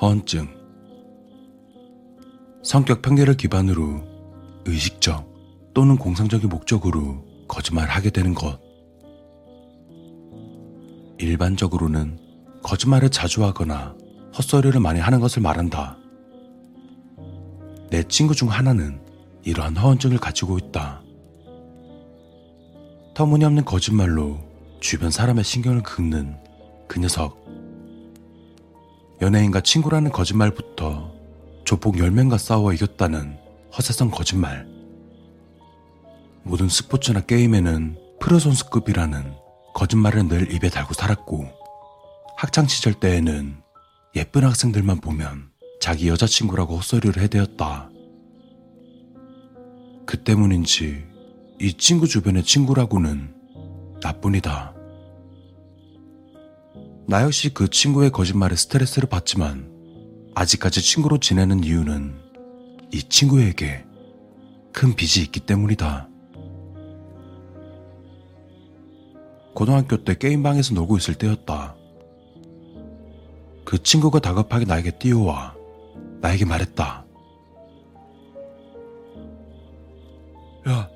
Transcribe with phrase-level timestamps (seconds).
[0.00, 0.48] 허언증,
[2.62, 4.02] 성격 편견을 기반으로
[4.64, 8.58] 의식적 또는 공상적인 목적으로 거짓말을 하게 되는 것.
[11.18, 12.18] 일반적으로는
[12.62, 13.94] 거짓말을 자주 하거나
[14.36, 15.96] 헛소리를 많이 하는 것을 말한다.
[17.90, 19.00] 내 친구 중 하나는
[19.44, 21.02] 이러한 허언증을 가지고 있다.
[23.14, 24.40] 터무니없는 거짓말로
[24.80, 26.36] 주변 사람의 신경을 긁는
[26.88, 27.43] 그 녀석.
[29.24, 31.10] 연예인과 친구라는 거짓말부터
[31.64, 33.38] 조폭 10명과 싸워 이겼다는
[33.74, 34.66] 허세성 거짓말.
[36.42, 39.34] 모든 스포츠나 게임에는 프로 선수급이라는
[39.74, 41.48] 거짓말을 늘 입에 달고 살았고
[42.36, 43.56] 학창 시절 때에는
[44.14, 45.48] 예쁜 학생들만 보면
[45.80, 47.88] 자기 여자친구라고 헛소리를 해대었다.
[50.04, 51.02] 그 때문인지
[51.62, 53.34] 이 친구 주변의 친구라고는
[54.02, 54.73] 나뿐이다.
[57.06, 59.70] 나 역시 그 친구의 거짓말에 스트레스를 받지만
[60.34, 62.14] 아직까지 친구로 지내는 이유는
[62.92, 63.84] 이 친구에게
[64.72, 66.08] 큰 빚이 있기 때문이다.
[69.54, 71.76] 고등학교 때 게임방에서 놀고 있을 때였다.
[73.64, 75.54] 그 친구가 다급하게 나에게 뛰어와
[76.20, 77.04] 나에게 말했다.
[80.68, 80.88] 야,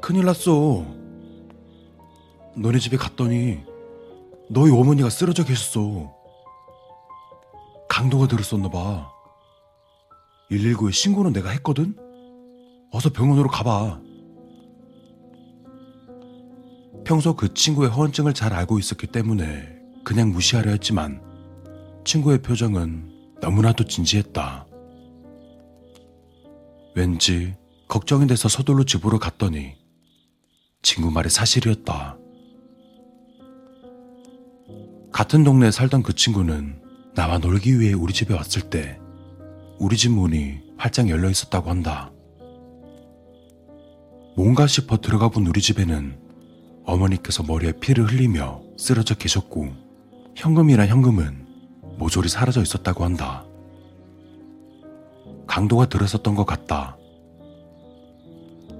[0.00, 0.84] 큰일 났어.
[2.54, 3.60] 너네 집에 갔더니
[4.50, 6.14] 너희 어머니가 쓰러져 계셨어.
[7.88, 9.10] 강도가 들었었나 봐.
[10.50, 11.94] 119에 신고는 내가 했거든?
[12.90, 14.00] 어서 병원으로 가봐.
[17.04, 21.22] 평소 그 친구의 허언증을 잘 알고 있었기 때문에 그냥 무시하려 했지만
[22.04, 24.66] 친구의 표정은 너무나도 진지했다.
[26.94, 27.54] 왠지
[27.86, 29.76] 걱정이 돼서 서둘러 집으로 갔더니
[30.82, 32.18] 친구 말이 사실이었다.
[35.18, 36.80] 같은 동네에 살던 그 친구는
[37.16, 39.00] 나와 놀기 위해 우리 집에 왔을 때
[39.80, 42.12] 우리 집 문이 활짝 열려 있었다고 한다.
[44.36, 46.16] 뭔가 싶어 들어가 본 우리 집에는
[46.84, 49.72] 어머니께서 머리에 피를 흘리며 쓰러져 계셨고
[50.36, 51.44] 현금이란 현금은
[51.98, 53.44] 모조리 사라져 있었다고 한다.
[55.48, 56.96] 강도가 들었었던 것 같다.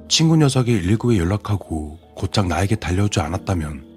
[0.07, 3.89] 친구 녀석이 119에 연락하고 곧장 나에게 달려오지 않았다면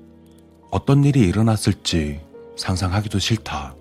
[0.72, 2.31] 어떤 일이 일어났을지
[2.61, 3.75] 상상하기도 싫다.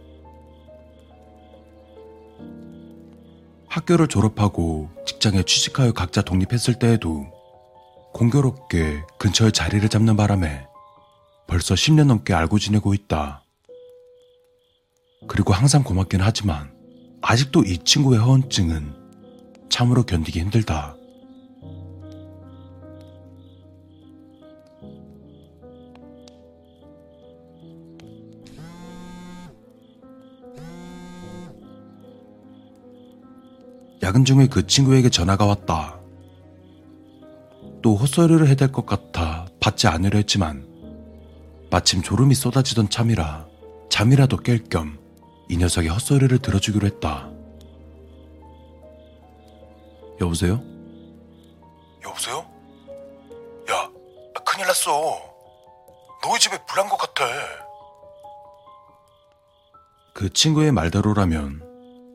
[3.69, 7.27] 학교를 졸업하고 직장에 취직하여 각자 독립했을 때에도
[8.15, 10.67] 공교롭게 근처에 자리를 잡는 바람에
[11.47, 13.45] 벌써 10년 넘게 알고 지내고 있다.
[15.29, 16.73] 그리고 항상 고맙긴 하지만
[17.21, 18.95] 아직도 이 친구의 허언증은
[19.69, 20.97] 참으로 견디기 힘들다.
[34.03, 35.99] 야근 중에 그 친구에게 전화가 왔다.
[37.83, 40.67] 또 헛소리를 해야 될것 같아 받지 않으려 했지만
[41.71, 43.47] 마침 졸음이 쏟아지던 참이라
[43.91, 45.01] 잠이라도 깰 겸
[45.51, 47.29] 이 녀석의 헛소리를 들어주기로 했다.
[50.21, 50.63] 여보세요?
[52.05, 52.47] 여보세요?
[53.69, 53.91] 야,
[54.47, 54.93] 큰일 났어.
[56.23, 57.25] 너희 집에 불난 것 같아.
[60.15, 61.63] 그 친구의 말대로라면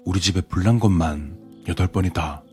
[0.06, 2.44] 우리 집에 불난 것만 여덟 번이다.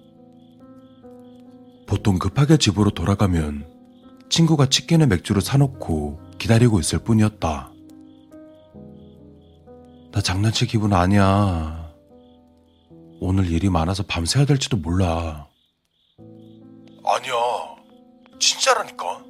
[1.87, 3.67] 보통 급하게 집으로 돌아가면
[4.31, 7.71] 친구가 치킨에 맥주를 사놓고 기다리고 있을 뿐이었다.
[10.13, 11.93] 나 장난칠 기분 아니야.
[13.21, 15.49] 오늘 일이 많아서 밤새야 될지도 몰라.
[17.05, 17.33] 아니야.
[18.39, 19.25] 진짜라니까.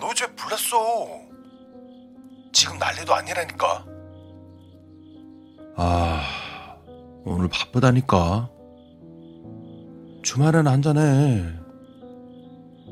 [0.00, 0.76] 너희 집에 불났어.
[2.52, 3.86] 지금 난리도 아니라니까.
[5.76, 6.22] 아,
[7.24, 8.50] 오늘 바쁘다니까.
[10.26, 11.44] 주말에는 한잔해.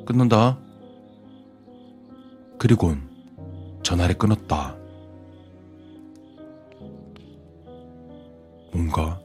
[0.06, 0.56] 끊는다.
[2.60, 3.10] 그리곤
[3.82, 4.76] 전화를 끊었다.
[8.72, 9.20] 뭔가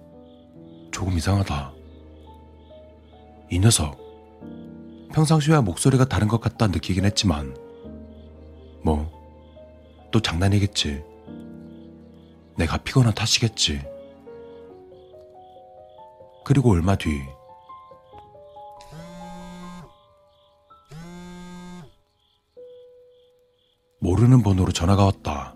[0.89, 1.71] 조금 이상하다.
[3.51, 3.95] 이 녀석,
[5.13, 7.55] 평상시와 목소리가 다른 것 같다 느끼긴 했지만,
[8.83, 9.07] 뭐,
[10.09, 11.03] 또 장난이겠지.
[12.57, 13.81] 내가 피곤한 탓이겠지.
[16.43, 17.21] 그리고 얼마 뒤,
[24.19, 25.55] 모르는 번호로 전화가 왔다.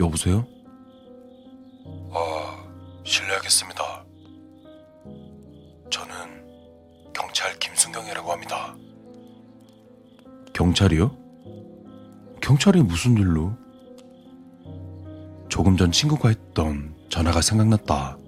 [0.00, 0.44] 여보세요?
[2.12, 2.64] 아,
[3.04, 4.04] 실례하겠습니다.
[5.90, 6.14] 저는
[7.12, 8.74] 경찰 김순경이라고 합니다.
[10.52, 11.16] 경찰이요?
[12.42, 13.56] 경찰이 무슨 일로?
[15.48, 18.18] 조금 전 친구가 했던 전화가 생각났다.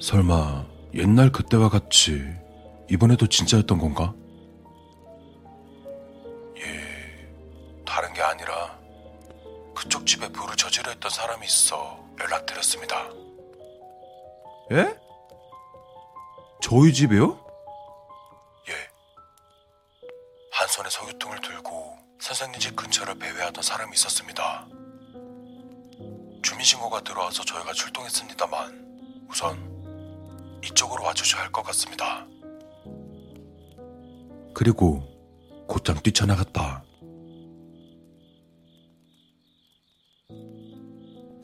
[0.00, 2.24] 설마 옛날 그때와 같이
[2.90, 4.14] 이번에도 진짜였던 건가?
[10.84, 13.08] 불을 저지르 했던 사람이 있어 연락드렸습니다.
[14.72, 14.96] 예?
[16.62, 17.38] 저희 집에요?
[18.68, 18.72] 예.
[20.52, 24.66] 한 손에 석유통을 들고 선생님 집 근처를 배회하던 사람이 있었습니다.
[26.42, 32.26] 주민신고가 들어와서 저희가 출동했습니다만 우선 이쪽으로 와주셔야 할 것 같습니다.
[34.54, 35.02] 그리고
[35.66, 36.84] 곧장 뛰쳐나갔다.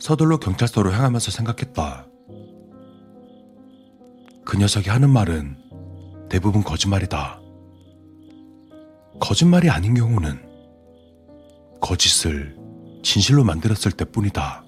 [0.00, 2.06] 서둘러 경찰서로 향하면서 생각했다.
[4.44, 5.58] 그 녀석이 하는 말은
[6.28, 7.38] 대부분 거짓말이다.
[9.20, 10.40] 거짓말이 아닌 경우는
[11.80, 12.56] 거짓을
[13.02, 14.64] 진실로 만들었을 때 뿐이다.